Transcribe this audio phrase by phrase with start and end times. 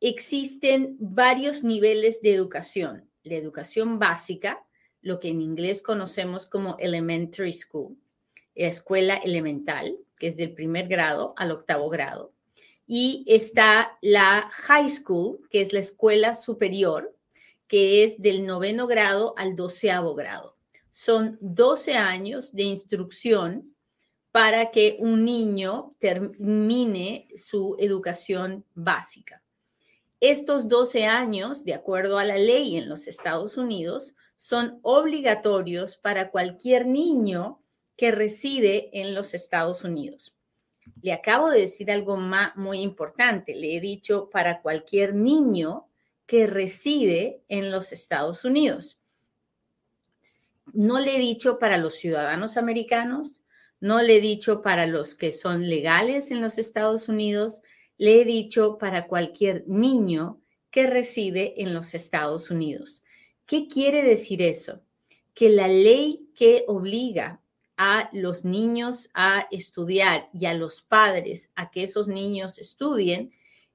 [0.00, 3.08] existen varios niveles de educación.
[3.22, 4.64] La educación básica,
[5.00, 7.96] lo que en inglés conocemos como elementary school,
[8.54, 12.32] escuela elemental, que es del primer grado al octavo grado.
[12.86, 17.14] Y está la high school, que es la escuela superior,
[17.66, 20.56] que es del noveno grado al doceavo grado.
[20.90, 23.74] Son 12 años de instrucción
[24.32, 29.42] para que un niño termine su educación básica.
[30.20, 36.30] Estos 12 años, de acuerdo a la ley en los Estados Unidos, son obligatorios para
[36.30, 37.60] cualquier niño
[37.96, 40.34] que reside en los Estados Unidos.
[41.02, 43.54] Le acabo de decir algo muy importante.
[43.54, 45.88] Le he dicho para cualquier niño
[46.26, 49.00] que reside en los Estados Unidos.
[50.72, 53.40] No le he dicho para los ciudadanos americanos,
[53.80, 57.62] no le he dicho para los que son legales en los Estados Unidos,
[57.98, 63.04] le he dicho para cualquier niño que reside en los Estados Unidos.
[63.44, 64.80] ¿Qué quiere decir eso?
[65.34, 67.40] Que la ley que obliga
[67.76, 73.30] a los niños a estudiar y a los padres a que esos niños estudien,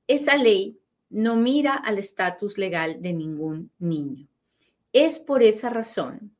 [0.07, 0.77] esa ley
[1.09, 4.27] no mira al estatus legal de ningún niño.
[4.91, 6.35] Es por esa razón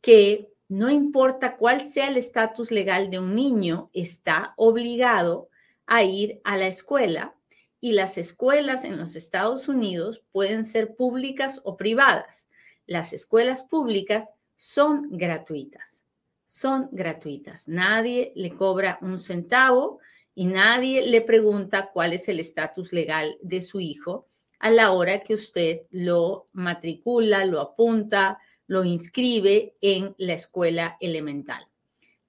[0.00, 5.48] que no importa cuál sea el estatus legal de un niño, está obligado
[5.86, 7.34] a ir a la escuela
[7.80, 12.48] y las escuelas en los Estados Unidos pueden ser públicas o privadas.
[12.86, 16.04] Las escuelas públicas son gratuitas,
[16.46, 17.68] son gratuitas.
[17.68, 20.00] Nadie le cobra un centavo
[20.34, 24.26] y nadie le pregunta cuál es el estatus legal de su hijo
[24.58, 31.66] a la hora que usted lo matricula, lo apunta, lo inscribe en la escuela elemental.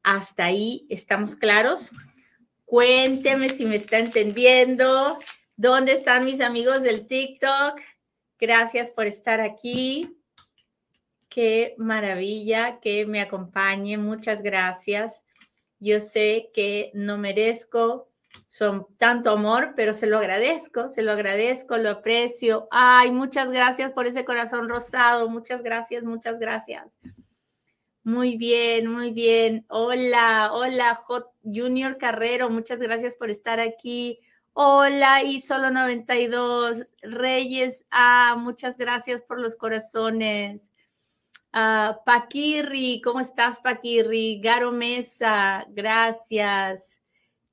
[0.04, 1.92] ¿Hasta ahí estamos claros?
[2.68, 5.18] Cuénteme si me está entendiendo.
[5.56, 7.80] ¿Dónde están mis amigos del TikTok?
[8.38, 10.20] Gracias por estar aquí.
[11.30, 13.98] Qué maravilla que me acompañe.
[13.98, 15.24] Muchas gracias.
[15.80, 18.12] Yo sé que no merezco
[18.48, 22.68] son tanto amor, pero se lo agradezco, se lo agradezco, lo aprecio.
[22.70, 25.30] Ay, muchas gracias por ese corazón rosado.
[25.30, 26.86] Muchas gracias, muchas gracias.
[28.04, 29.66] Muy bien, muy bien.
[29.70, 34.20] Hola, hola, J Junior Carrero, muchas gracias por estar aquí.
[34.54, 37.86] Hola, y solo 92 Reyes.
[37.92, 40.72] Ah, muchas gracias por los corazones.
[41.54, 44.40] Uh, Paquirri, ¿cómo estás, Paquirri?
[44.42, 47.00] Garo Mesa, gracias.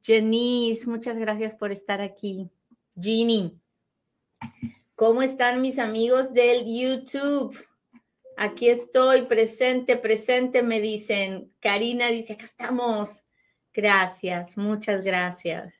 [0.02, 2.50] Jenice, muchas gracias por estar aquí.
[3.00, 3.58] Ginny,
[4.94, 7.56] ¿cómo están mis amigos del YouTube?
[8.36, 11.52] Aquí estoy, presente, presente, me dicen.
[11.60, 13.23] Karina dice, acá estamos.
[13.74, 15.74] Gracias, muchas gracias.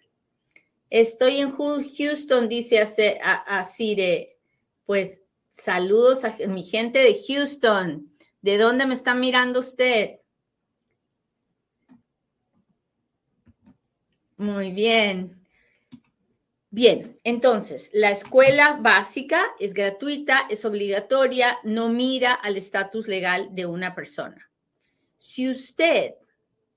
[0.91, 2.83] Estoy en Houston, dice
[3.23, 4.37] a, Cire.
[4.85, 5.23] Pues
[5.53, 8.13] saludos a mi gente de Houston.
[8.43, 10.19] ¿De dónde me está mirando usted?
[14.37, 15.41] Muy bien.
[16.71, 23.67] Bien, entonces, la escuela básica es gratuita, es obligatoria, no mira al estatus legal de
[23.67, 24.51] una persona.
[25.17, 26.15] Si usted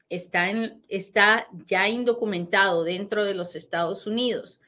[0.09, 0.49] está,
[0.87, 4.61] está ya indocumentado dentro de los Estados Unidos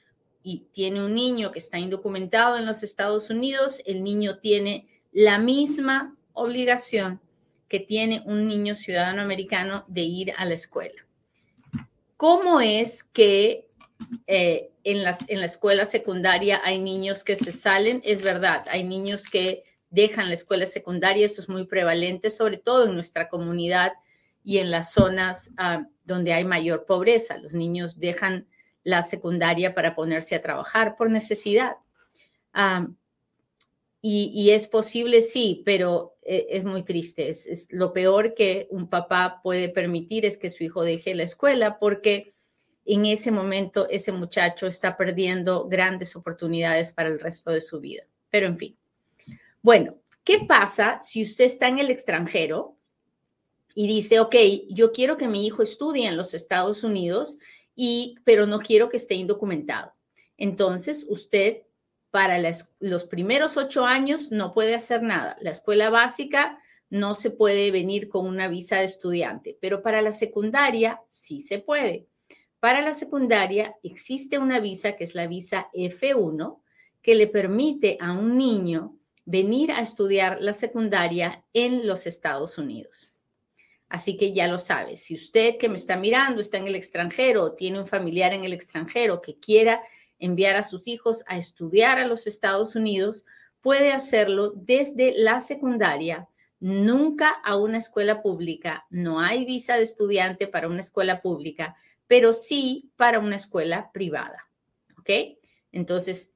[0.44, 5.38] y tiene un niño que está indocumentado en los Estados Unidos, el niño tiene la
[5.38, 7.20] misma obligación
[7.68, 11.06] que tiene un niño ciudadano americano de ir a la escuela.
[12.18, 13.68] ¿Cómo es que
[14.28, 18.84] eh, en, las, en la escuela secundaria hay niños que se salen, es verdad, hay
[18.84, 23.94] niños que dejan la escuela secundaria, eso es muy prevalente, sobre todo en nuestra comunidad
[24.50, 27.38] y en las zonas ah, donde hay mayor pobreza.
[27.38, 28.48] Los niños dejan
[28.84, 31.74] la secundaria para ponerse a trabajar por necesidad.
[32.52, 32.88] Ah,
[34.02, 37.30] y, es posible, sí, pero eh, es muy triste.
[37.30, 41.78] es, lo peor que un papá puede permitir es que su hijo deje la escuela
[41.78, 42.34] porque
[42.86, 48.02] en ese momento ese muchacho está perdiendo grandes oportunidades para el resto de su vida.
[48.32, 48.76] Pero en fin.
[49.62, 52.79] Bueno, ¿qué pasa si usted está en el extranjero
[53.80, 54.36] y dice, ok,
[54.68, 57.40] yo quiero que mi hijo estudie en los Estados Unidos,
[57.78, 59.94] y, pero no quiero que esté indocumentado?
[60.36, 61.62] Entonces, usted
[62.12, 62.38] para
[62.82, 65.38] los primeros ocho años no puede hacer nada.
[65.40, 66.60] La escuela básica
[66.90, 71.60] no se puede venir con una visa de estudiante, pero para la secundaria sí se
[71.60, 72.06] puede.
[72.60, 76.60] Para la secundaria existe una visa que es la visa F1
[77.02, 83.14] que le permite a un niño venir a estudiar la secundaria en los Estados Unidos.
[83.90, 87.44] Así que ya lo sabe, si usted que me está mirando está en el extranjero
[87.44, 89.82] o tiene un familiar en el extranjero que quiera
[90.20, 93.26] enviar a sus hijos a estudiar a los Estados Unidos,
[93.62, 96.28] puede hacerlo desde la secundaria,
[96.60, 98.86] nunca a una escuela pública.
[98.92, 101.76] No hay visa de estudiante para una escuela pública,
[102.06, 104.48] pero sí para una escuela privada.
[105.00, 105.10] ¿Ok?
[105.72, 106.32] Entonces,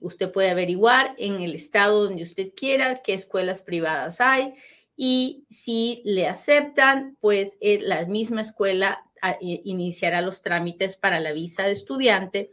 [0.00, 4.54] usted puede averiguar en el estado donde usted quiera qué escuelas privadas hay
[4.98, 11.32] y si le aceptan, pues eh, la misma escuela ah, iniciará los trámites para la
[11.32, 12.52] visa de estudiante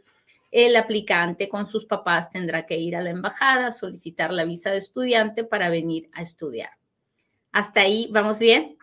[0.56, 4.78] el aplicante con sus papás tendrá que ir a la embajada, solicitar la visa de
[4.78, 6.70] estudiante para venir a estudiar.
[7.52, 8.78] ¿Hasta ahí vamos bien?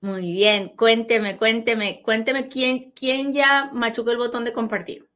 [0.00, 5.08] Muy bien, cuénteme, cuénteme, cuénteme quién, quién ya machucó el botón de compartir.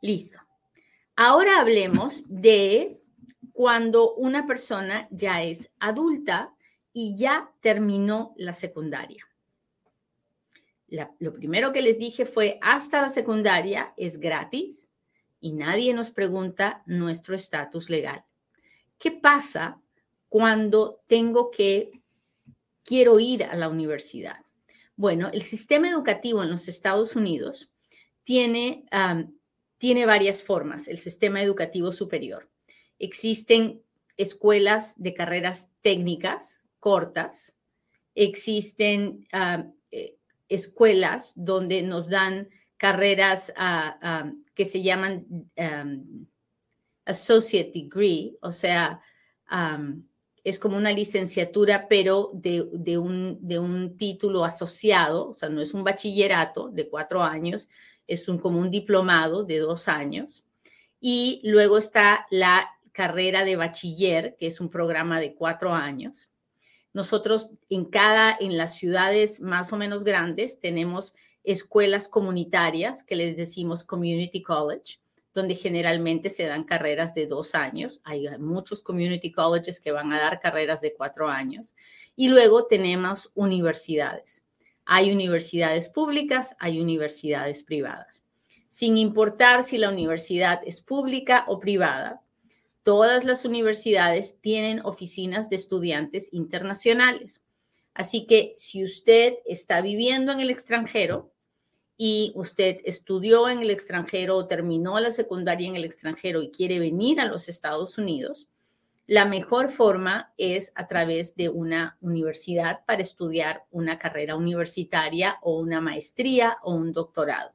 [0.00, 0.38] Listo.
[1.14, 3.00] Ahora hablemos de
[3.52, 6.54] cuando una persona ya es adulta
[6.92, 9.26] y ya terminó la secundaria
[11.18, 14.90] lo primero que les dije fue, hasta la secundaria es gratis
[15.40, 18.24] y nadie nos pregunta nuestro estatus legal.
[18.98, 19.80] ¿Qué pasa
[20.28, 21.90] cuando tengo que,
[22.84, 24.44] quiero ir a la universidad?
[24.94, 27.70] Bueno, el sistema educativo en los Estados Unidos
[28.22, 28.84] tiene,
[29.78, 32.51] tiene varias formas, el sistema educativo superior.
[33.02, 33.82] Existen
[34.16, 37.52] escuelas de carreras técnicas cortas,
[38.14, 39.26] existen
[40.48, 45.26] escuelas donde nos dan carreras ah, ah, que se llaman
[47.04, 49.00] associate degree, o sea,
[50.44, 52.60] es como una licenciatura, pero de,
[52.98, 57.68] un, de, un, título asociado, o sea, no es un bachillerato de cuatro años,
[58.06, 60.44] es un, como un diplomado de dos años.
[61.00, 66.28] Y luego está la carrera de bachiller, que es un programa de cuatro años.
[66.92, 73.36] Nosotros en cada, en las ciudades más o menos grandes, tenemos escuelas comunitarias que les
[73.36, 75.00] decimos community college,
[75.34, 78.00] donde generalmente se dan carreras de dos años.
[78.04, 81.72] Hay muchos community colleges que van a dar carreras de cuatro años.
[82.14, 84.44] Y luego tenemos universidades.
[84.84, 88.20] Hay universidades públicas, hay universidades privadas.
[88.68, 92.20] Sin importar si la universidad es pública o privada,
[92.82, 97.40] Todas las universidades tienen oficinas de estudiantes internacionales.
[97.94, 101.32] Así que si usted está viviendo en el extranjero
[101.96, 106.80] y usted estudió en el extranjero o terminó la secundaria en el extranjero y quiere
[106.80, 108.48] venir a los Estados Unidos,
[109.06, 115.60] la mejor forma es a través de una universidad para estudiar una carrera universitaria o
[115.60, 117.52] una maestría o un doctorado.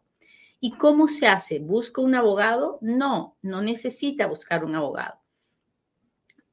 [0.60, 1.60] ¿Y cómo se hace?
[1.60, 2.80] ¿Busca un abogado?
[2.82, 5.20] No, no necesita buscar un abogado.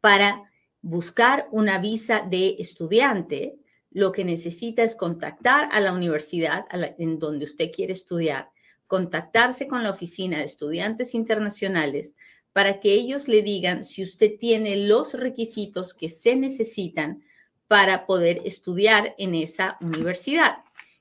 [0.00, 0.50] Para
[0.82, 3.56] buscar una visa de estudiante,
[3.90, 6.66] lo que necesita es contactar a la universidad
[6.98, 8.50] en donde usted quiere estudiar,
[8.86, 12.12] contactarse con la oficina de estudiantes internacionales
[12.52, 17.22] para que ellos le digan si usted tiene los requisitos que se necesitan
[17.66, 20.58] para poder estudiar en esa universidad.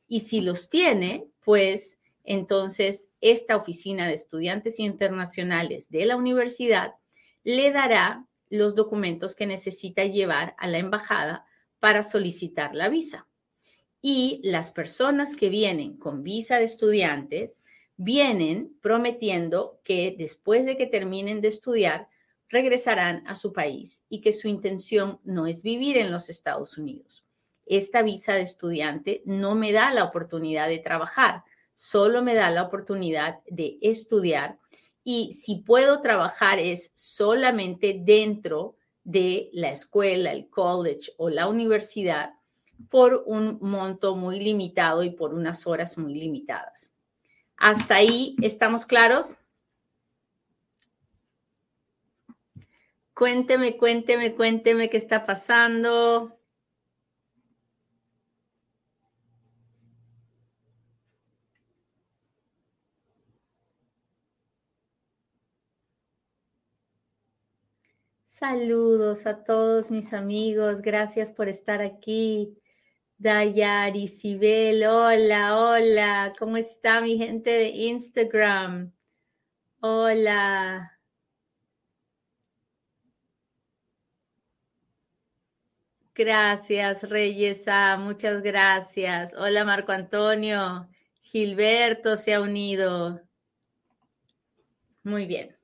[0.07, 6.93] Y si los tiene, pues entonces, esta oficina de estudiantes internacionales de la universidad
[7.43, 11.45] le dará los documentos que necesita llevar a la embajada
[11.79, 13.27] para solicitar la visa.
[14.01, 17.53] Y las personas que vienen con visa de estudiante
[17.97, 22.07] vienen prometiendo que después de que terminen de estudiar,
[22.49, 27.25] regresarán a su país y que su intención no es vivir en los Estados Unidos.
[27.65, 31.43] Esta visa de estudiante no me da la oportunidad de trabajar,
[31.75, 34.59] solo me da la oportunidad de estudiar
[35.03, 42.33] y si puedo trabajar es solamente dentro de la escuela, el college o la universidad
[42.89, 46.93] por un monto muy limitado y por unas horas muy limitadas.
[47.57, 49.37] ¿Hasta ahí estamos claros?
[53.13, 56.37] Cuénteme, cuénteme, cuénteme qué está pasando.
[68.43, 72.57] Saludos a todos mis amigos, gracias por estar aquí.
[73.17, 78.91] Dayari, Sibel, hola, hola, ¿cómo está mi gente de Instagram?
[79.79, 80.99] Hola.
[86.13, 89.33] Gracias, Reyesa, muchas gracias.
[89.35, 90.89] Hola, Marco Antonio.
[91.21, 93.21] Gilberto se ha unido.
[95.03, 95.62] Muy bien.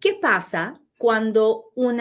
[0.00, 2.00] ¿Qué pasa cuando un,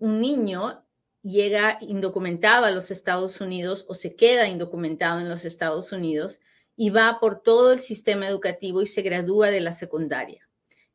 [0.00, 0.84] un niño
[1.22, 6.40] llega indocumentado a los Estados Unidos o se queda indocumentado en los Estados Unidos
[6.76, 10.48] y va por todo el sistema educativo y se gradúa de la secundaria.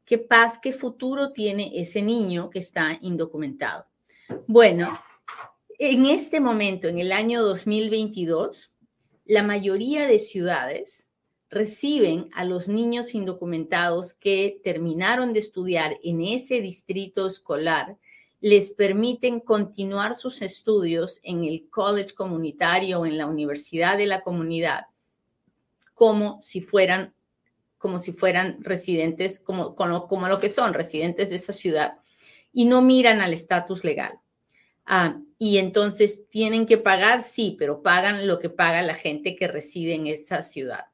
[0.04, 3.88] ¿Qué paz, qué futuro tiene ese niño que está indocumentado?
[4.48, 5.00] Bueno,
[5.80, 8.74] en este momento, en el año 2022,
[9.26, 11.07] la mayoría de ciudades
[11.50, 17.98] reciben a los niños indocumentados que terminaron de estudiar en ese distrito escolar,
[18.42, 24.22] les permiten continuar sus estudios en el college comunitario o en la universidad de la
[24.22, 24.86] comunidad
[25.98, 27.16] como si fueran,
[27.80, 31.98] como si fueran residentes, como, como, lo que son, residentes de esa ciudad,
[32.54, 34.20] y no miran al estatus legal.
[34.86, 39.48] Ah, y entonces tienen que pagar, sí, pero pagan lo que paga la gente que
[39.48, 40.86] reside en esa ciudad.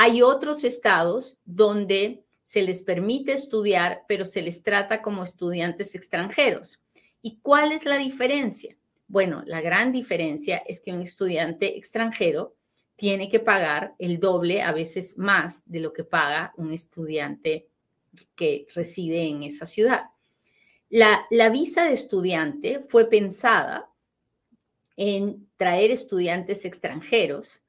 [0.00, 6.80] Hay otros estados donde se les permite estudiar, pero se les trata como estudiantes extranjeros.
[7.20, 8.76] ¿Y cuál es la diferencia?
[9.08, 12.54] Bueno, la gran diferencia es que un estudiante extranjero
[12.94, 17.66] tiene que pagar el doble, a veces más, de lo que paga un estudiante
[18.36, 20.04] que reside en esa ciudad.
[20.90, 23.90] La, visa de estudiante fue pensada
[24.96, 27.64] en traer estudiantes extranjeros,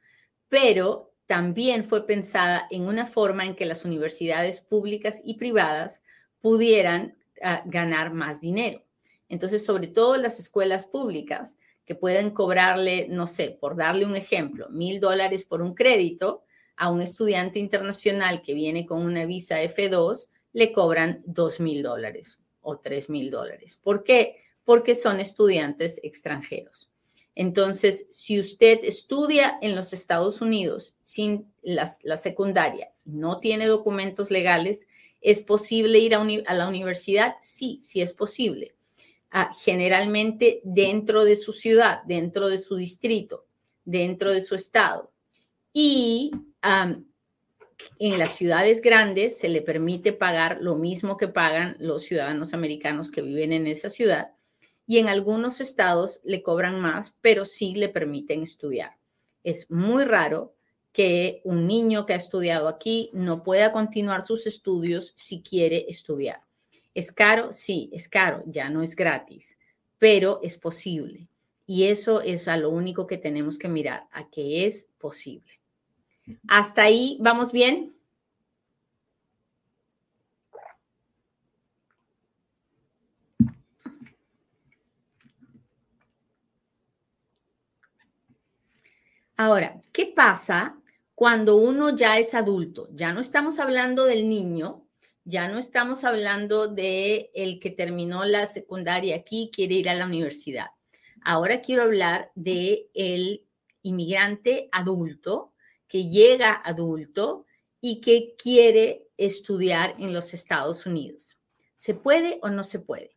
[0.47, 6.01] pero también fue pensada en una forma en que las universidades públicas y privadas
[6.41, 8.83] pudieran ah, ganar más dinero.
[9.27, 14.69] Entonces, sobre todo las escuelas públicas que pueden cobrarle, no sé, por darle un ejemplo,
[14.71, 16.45] mil dólares por un crédito,
[16.75, 22.39] a un estudiante internacional que viene con una visa F2, le cobran dos mil dólares
[22.61, 23.77] o tres mil dólares.
[23.79, 24.37] ¿Por qué?
[24.63, 26.91] Porque son estudiantes extranjeros.
[27.35, 34.87] Entonces, si usted estudia en los Estados Unidos sin la, secundaria, no tiene documentos legales,
[35.21, 37.35] ¿es posible ir a, a la universidad?
[37.41, 38.75] Sí, sí es posible
[39.63, 43.45] generalmente dentro de su ciudad, dentro de su distrito,
[43.85, 45.11] dentro de su estado.
[45.71, 46.31] Y
[46.61, 53.11] en las ciudades grandes se le permite pagar lo mismo que pagan los ciudadanos americanos
[53.11, 54.31] que viven en esa ciudad.
[54.89, 58.97] Y en algunos estados le cobran más, pero sí le permiten estudiar.
[59.43, 60.55] Es muy raro
[60.91, 66.41] que un niño que ha estudiado aquí no pueda continuar sus estudios si quiere estudiar.
[66.95, 67.51] ¿Es caro?
[67.51, 69.59] Sí, es caro, ya no es gratis,
[69.99, 71.27] pero es posible.
[71.67, 75.61] Y eso es a lo único que tenemos que mirar, a que es posible.
[76.47, 77.93] ¿Hasta ahí vamos bien?
[89.39, 90.77] Ahora, ¿qué pasa
[91.15, 92.89] cuando uno ya es adulto?
[92.91, 94.85] Ya no estamos hablando del niño,
[95.23, 100.07] ya no estamos hablando de el que terminó la secundaria aquí quiere ir a la
[100.07, 100.65] universidad.
[101.23, 103.45] Ahora quiero hablar de el
[103.81, 105.53] inmigrante adulto
[105.87, 107.45] que llega adulto
[107.79, 111.39] y que quiere estudiar en los Estados Unidos.
[111.77, 113.15] ¿Se puede o no se puede?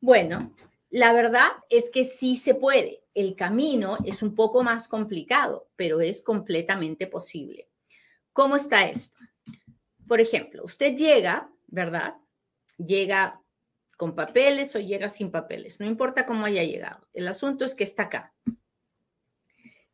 [0.00, 0.54] Bueno,
[0.94, 3.02] la verdad es que sí se puede.
[3.14, 7.68] El camino es un poco más complicado, pero es completamente posible.
[8.32, 9.18] ¿Cómo está esto?
[10.06, 12.14] Por ejemplo, usted llega ¿verdad?
[12.78, 13.42] Llega
[13.96, 17.08] con papeles o llega sin papeles, no importa cómo haya llegado.
[17.12, 18.32] El asunto es que está acá.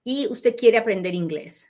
[0.05, 1.69] Y usted quiere aprender inglés.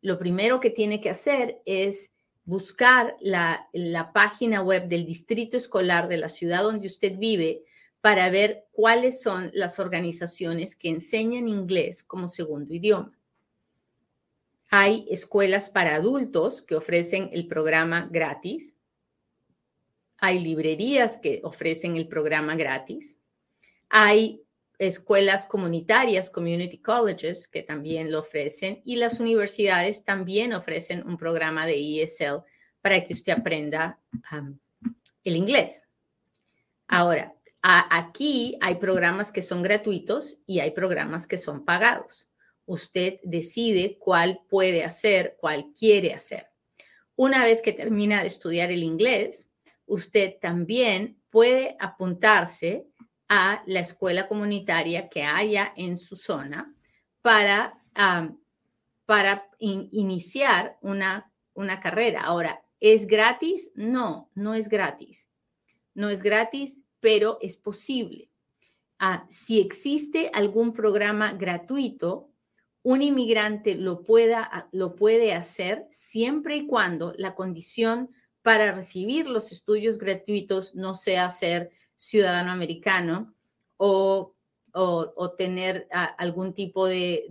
[0.00, 2.10] Lo primero que tiene que hacer es
[2.44, 3.68] buscar la,
[4.14, 7.64] página web del distrito escolar de la ciudad donde usted vive
[8.00, 13.12] para ver cuáles son las organizaciones que enseñan inglés como segundo idioma.
[14.70, 18.76] Hay escuelas para adultos que ofrecen el programa gratis
[20.18, 23.18] hay librerías que ofrecen el programa gratis.
[23.88, 24.42] Hay
[24.78, 28.80] escuelas comunitarias, community colleges, que también lo ofrecen.
[28.84, 32.42] Y las universidades también ofrecen un programa de ESL
[32.80, 34.00] para que usted aprenda
[35.24, 35.82] el inglés.
[36.88, 37.34] Ahora,
[37.68, 42.30] aquí hay programas que son gratuitos y hay programas que son pagados.
[42.64, 46.48] Usted decide cuál puede hacer, cuál quiere hacer.
[47.16, 49.48] Una vez que termina de estudiar el inglés,
[49.86, 52.86] usted también puede apuntarse
[53.28, 56.74] a la escuela comunitaria que haya en su zona
[57.22, 57.82] para,
[59.06, 62.22] para iniciar una, una carrera.
[62.22, 63.70] Ahora, ¿Es gratis?
[63.74, 65.28] No, no es gratis.
[65.94, 68.32] No es gratis, pero es posible.
[68.98, 72.32] Ah, si existe algún programa gratuito,
[72.82, 78.10] un inmigrante lo, pueda, lo puede hacer siempre y cuando la condición
[78.42, 83.36] para recibir los estudios gratuitos no sea ser ciudadano americano
[83.76, 84.34] o,
[85.38, 85.86] tener
[86.18, 87.24] algún tipo de,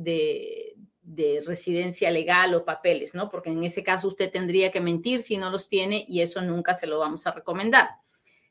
[1.02, 3.30] de residencia legal o papeles, ¿no?
[3.30, 6.74] Porque en ese caso usted tendría que mentir si no los tiene y eso nunca
[6.74, 7.90] se lo vamos a recomendar.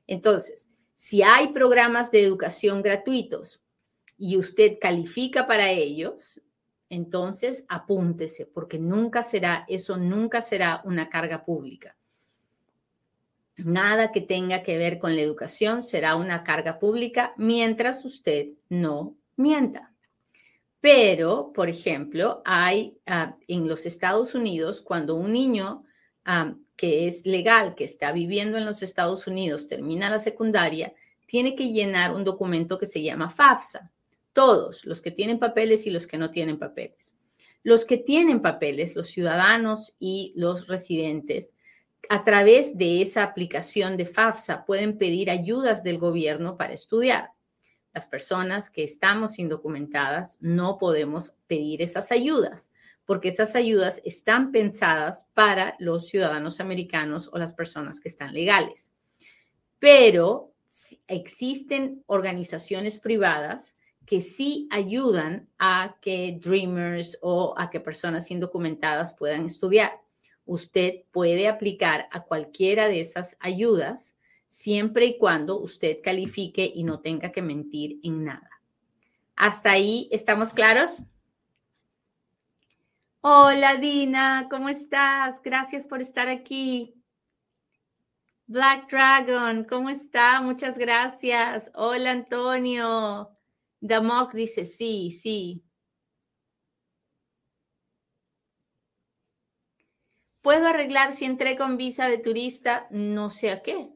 [0.06, 3.62] Entonces, si hay programas de educación gratuitos
[4.16, 6.40] y usted califica para ellos,
[6.88, 11.96] entonces apúntese, porque nunca será, eso nunca será una carga pública.
[13.56, 19.16] Nada que tenga que ver con la educación será una carga pública mientras usted no
[19.36, 19.92] mienta.
[20.80, 25.84] Pero, por ejemplo, hay ah, en los Estados Unidos, cuando un niño
[26.24, 30.94] ah, que es legal, que está viviendo en los Estados Unidos, termina la secundaria,
[31.26, 33.90] tiene que llenar un documento que se llama FAFSA.
[34.32, 37.14] Todos, los que tienen papeles y los que no tienen papeles.
[37.62, 41.54] Los que tienen papeles, los ciudadanos y los residentes,
[42.10, 47.30] a través de esa aplicación de FAFSA pueden pedir ayudas del gobierno para estudiar.
[47.94, 52.70] Las personas que estamos indocumentadas no podemos pedir esas ayudas
[53.04, 58.90] porque esas ayudas están pensadas para los ciudadanos americanos o las personas que están legales.
[59.78, 60.52] Pero
[61.06, 63.74] existen organizaciones privadas
[64.06, 69.92] que sí ayudan a que Dreamers o a que personas indocumentadas puedan estudiar.
[70.46, 74.14] Usted puede aplicar a cualquiera de esas ayudas
[74.46, 78.50] siempre y cuando usted califique y no tenga que mentir en nada.
[79.36, 81.02] ¿Hasta ahí estamos claros?
[83.26, 85.40] Hola Dina, ¿cómo estás?
[85.40, 86.94] Gracias por estar aquí.
[88.46, 90.42] Black Dragon, ¿cómo está?
[90.42, 91.70] Muchas gracias.
[91.74, 93.30] Hola Antonio.
[93.80, 95.64] Damok dice sí, sí.
[100.42, 102.86] ¿Puedo arreglar si entré con visa de turista?
[102.90, 103.88] No sé a qué.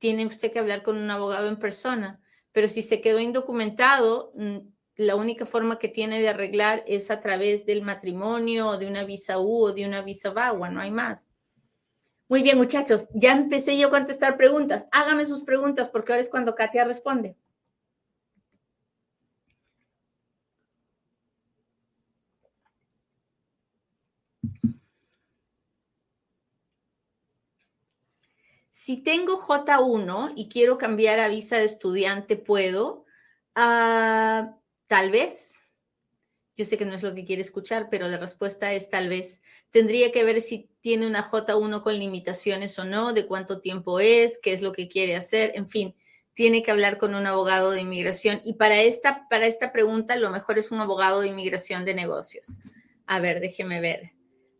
[0.00, 2.20] Tiene usted que hablar con un abogado en persona.
[2.50, 4.58] Pero si se quedó indocumentado, mm,
[5.00, 9.02] la única forma que tiene de arreglar es a través del matrimonio o de una
[9.02, 11.26] visa U o de una visa VAWA, no hay más.
[12.28, 14.86] Muy bien, muchachos, ya empecé yo a contestar preguntas.
[14.92, 17.34] Hágame sus preguntas porque ahora es cuando Katia responde.
[28.70, 33.06] Si tengo J1 y quiero cambiar a visa de estudiante, ¿puedo?
[33.54, 34.59] Ah,
[34.90, 35.62] Tal vez.
[36.56, 39.40] Yo sé que no es lo que quiere escuchar, pero la respuesta es tal vez.
[39.70, 44.40] Tendría que ver si tiene una J1 con limitaciones o no, de cuánto tiempo es,
[44.42, 45.94] qué es lo que quiere hacer, en fin,
[46.34, 48.40] tiene que hablar con un abogado de inmigración.
[48.44, 52.48] Y para esta, para esta pregunta, lo mejor es un abogado de inmigración de negocios.
[53.06, 54.10] A ver, déjeme ver.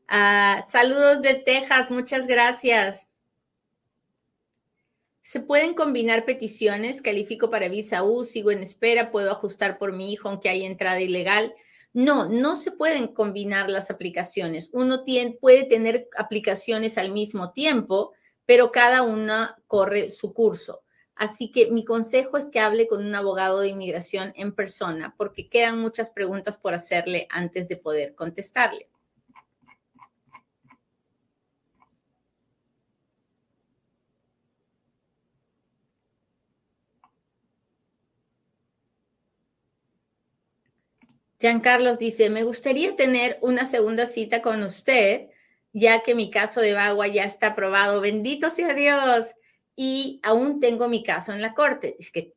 [0.07, 3.10] Ah, saludos de Texas, muchas gracias.
[5.31, 7.03] ¿Se pueden combinar peticiones?
[7.03, 11.01] Califico para visa U, sigo en espera, puedo ajustar por mi hijo aunque haya entrada
[11.01, 11.55] ilegal.
[11.93, 14.71] No, no se pueden combinar las aplicaciones.
[14.73, 15.05] Uno
[15.40, 18.11] puede tener aplicaciones al mismo tiempo,
[18.45, 20.83] pero cada una corre su curso.
[21.14, 25.49] Así que mi consejo es que hable con un abogado de inmigración en persona, porque
[25.49, 28.89] quedan muchas preguntas por hacerle antes de poder contestarle.
[41.62, 45.29] Carlos dice, me gustaría tener una segunda cita con usted,
[45.72, 48.03] ya que mi caso de Bagua ya está aprobado.
[48.03, 49.35] Bendito sea Dios.
[49.74, 51.96] Y aún tengo mi caso en la corte.
[51.98, 52.35] Es que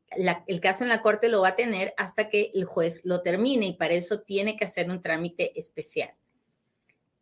[0.48, 3.68] el caso en la corte lo va a tener hasta que el juez lo termine
[3.68, 6.12] y para eso tiene que hacer un trámite especial.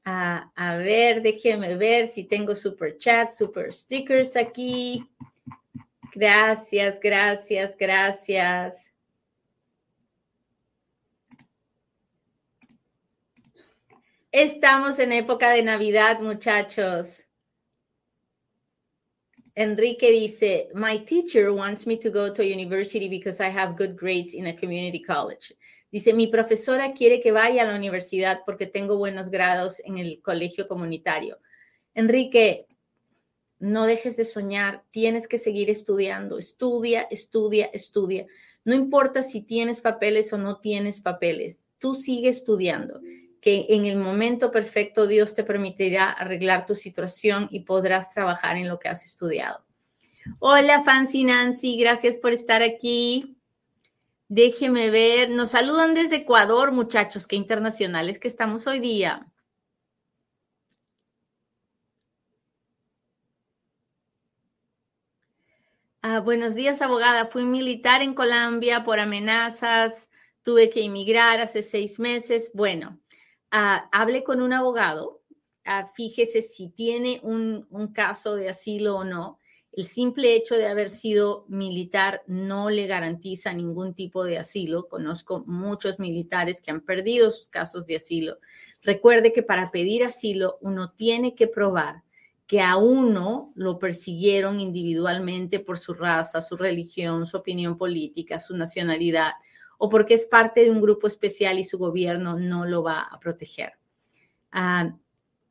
[0.05, 5.03] Ah, a ver, déjeme ver si tengo super chat, super stickers aquí.
[6.13, 8.90] Gracias, gracias, gracias.
[14.33, 17.25] Estamos en época de Navidad, muchachos.
[19.55, 23.97] Enrique dice, my teacher wants me to go to a university because I have good
[23.97, 25.53] grades in a community college.
[25.91, 30.21] Dice, mi profesora quiere que vaya a la universidad porque tengo buenos grados en el
[30.21, 31.37] colegio comunitario.
[31.93, 32.67] Enrique,
[33.59, 38.27] no dejes de soñar, tienes que seguir estudiando, estudia, estudia, estudia.
[38.63, 43.01] No importa si tienes papeles o no tienes papeles, tú sigue estudiando
[43.41, 48.69] que en el momento perfecto Dios te permitirá arreglar tu situación y podrás trabajar en
[48.69, 49.65] lo que has estudiado.
[50.39, 53.35] Hola, Fancy Nancy, gracias por estar aquí.
[54.27, 59.27] Déjeme ver, nos saludan desde Ecuador, muchachos, qué internacionales que estamos hoy día.
[66.03, 67.25] Ah, buenos días, abogada.
[67.25, 70.09] Fui militar en Colombia por amenazas.
[70.43, 72.49] Tuve que emigrar hace seis meses.
[72.53, 72.99] Bueno,
[73.53, 75.21] uh, hable con un abogado.
[75.63, 79.39] Ah, fíjese si tiene un caso de asilo o no.
[79.71, 84.89] El simple hecho de haber sido militar no le garantiza ningún tipo de asilo.
[84.89, 88.37] Conozco muchos militares que han perdido sus casos de asilo.
[88.81, 92.03] Recuerde que para pedir asilo uno tiene que probar
[92.47, 98.57] que a uno lo persiguieron individualmente por su raza, su religión, su opinión política, su
[98.57, 99.31] nacionalidad,
[99.83, 103.19] o porque es parte de un grupo especial y su gobierno no lo va a
[103.19, 103.73] proteger.
[104.51, 104.95] Ah,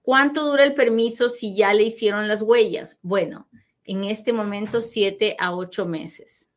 [0.02, 3.00] ¿Cuánto dura el permiso si ya le hicieron las huellas?
[3.02, 3.48] Bueno,
[3.82, 6.48] en este momento siete a ocho meses.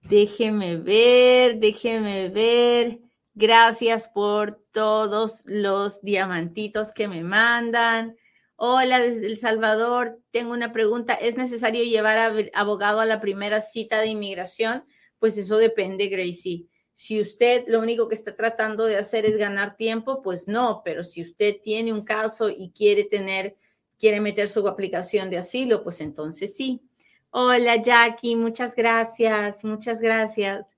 [0.00, 3.00] Déjeme ver, déjeme ver.
[3.34, 8.16] Gracias por todos los diamantitos que me mandan.
[8.56, 11.12] Hola, desde El Salvador, tengo una pregunta.
[11.12, 14.84] ¿Es necesario llevar a abogado a la primera cita de inmigración?
[15.24, 16.66] Pues eso depende, Gracie.
[16.92, 21.02] Si usted lo único que está tratando de hacer es ganar tiempo, pues no, pero
[21.02, 23.56] si usted tiene un caso y quiere tener,
[23.98, 26.82] quiere meter su aplicación de asilo, pues entonces sí.
[27.30, 30.76] Hola, Jackie, muchas gracias, muchas gracias.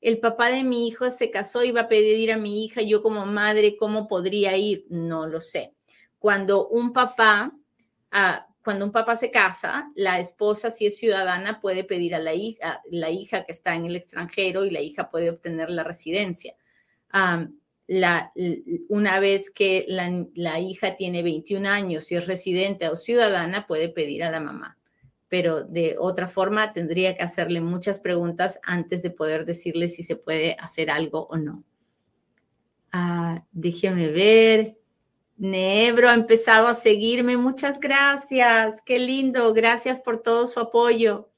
[0.00, 3.02] El papá de mi hijo se casó y va a pedir a mi hija, yo
[3.02, 4.86] como madre, ¿cómo podría ir?
[4.88, 5.74] No lo sé
[6.20, 7.52] cuando un papá,
[8.12, 12.34] ah, cuando un papá se casa, la esposa, si es ciudadana, puede pedir a la
[12.34, 16.54] hija, la hija que está en el extranjero y la hija puede obtener la residencia.
[18.88, 24.22] una vez que la, hija tiene 21 años y es residente o ciudadana, puede pedir
[24.22, 24.78] a la mamá.
[25.28, 30.14] Pero de otra forma, tendría que hacerle muchas preguntas antes de poder decirle si se
[30.14, 31.64] puede hacer algo o no.
[32.92, 34.76] Ah, déjeme ver.
[35.40, 37.38] Nebro ha empezado a seguirme.
[37.38, 38.82] Muchas gracias.
[38.82, 39.54] Qué lindo.
[39.54, 41.30] Gracias por todo su apoyo.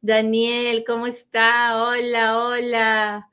[0.00, 1.80] Daniel, ¿cómo está?
[1.86, 3.30] Hola, hola.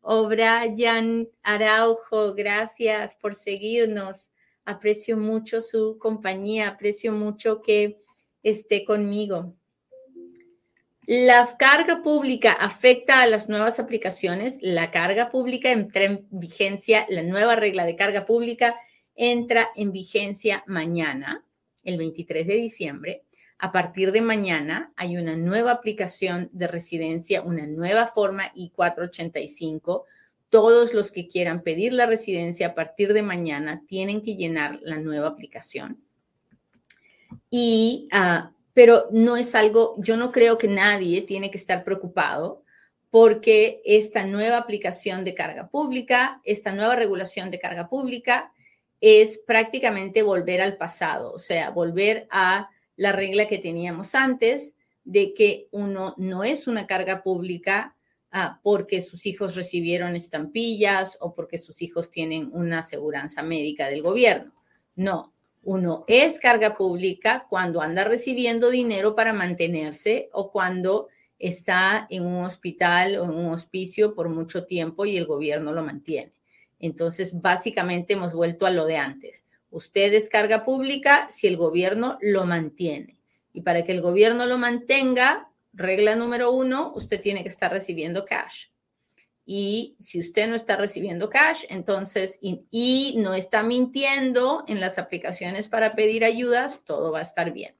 [0.00, 4.30] O'Brien Araujo, gracias por seguirnos.
[4.64, 7.98] Aprecio mucho su compañía, aprecio mucho que
[8.44, 9.56] esté conmigo.
[11.04, 14.56] La carga pública afecta a las nuevas aplicaciones.
[14.60, 18.76] La carga pública entra en vigencia, la nueva regla de carga pública
[19.14, 21.44] entra en vigencia mañana,
[21.82, 23.22] el 23 de diciembre.
[23.58, 30.04] A partir de mañana hay una nueva aplicación de residencia, una nueva forma I-485.
[30.48, 34.98] Todos los que quieran pedir la residencia a partir de mañana tienen que llenar la
[34.98, 36.00] nueva aplicación.
[37.48, 42.64] Y, uh, pero no es algo, yo no creo que nadie tiene que estar preocupado
[43.10, 48.52] porque esta nueva aplicación de carga pública, esta nueva regulación de carga pública
[49.06, 55.34] es prácticamente volver al pasado, o sea, volver a la regla que teníamos antes de
[55.34, 57.94] que uno no es una carga pública
[58.30, 64.00] ah, porque sus hijos recibieron estampillas o porque sus hijos tienen una aseguranza médica del
[64.00, 64.54] gobierno.
[64.96, 72.24] No, uno es carga pública cuando anda recibiendo dinero para mantenerse o cuando está en
[72.24, 76.32] un hospital o en un hospicio por mucho tiempo y el gobierno lo mantiene.
[76.78, 79.44] Entonces, básicamente hemos vuelto a lo de antes.
[79.70, 83.18] Usted es carga pública si el gobierno lo mantiene.
[83.52, 88.24] Y para que el gobierno lo mantenga, regla número uno, usted tiene que estar recibiendo
[88.24, 88.66] cash.
[89.46, 95.68] Y si usted no está recibiendo cash, entonces, y, no está mintiendo en las aplicaciones
[95.68, 97.74] para pedir ayudas, todo va a estar bien.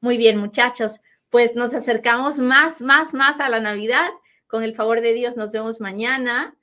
[0.00, 4.08] Muy bien, muchachos, pues nos acercamos más, más, más a la Navidad.
[4.46, 6.56] Con el favor de Dios, nos vemos mañana.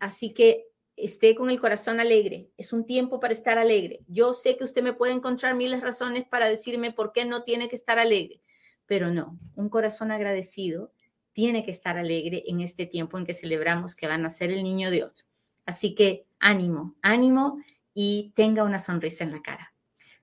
[0.00, 0.65] así que
[0.96, 2.50] esté con el corazón alegre.
[2.56, 4.00] Es un tiempo para estar alegre.
[4.08, 7.44] Yo sé que usted me puede encontrar miles de razones para decirme por qué no
[7.44, 8.40] tiene que estar alegre,
[8.86, 10.92] pero no, un corazón agradecido
[11.32, 14.62] tiene que estar alegre en este tiempo en que celebramos que van a ser el
[14.62, 15.26] niño Dios.
[15.66, 17.58] Así que ánimo, ánimo
[17.92, 19.74] y tenga una sonrisa en la cara.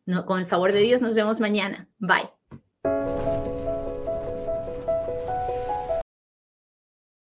[0.05, 1.87] No, con el favor de Dios nos vemos mañana.
[1.99, 3.52] Bye.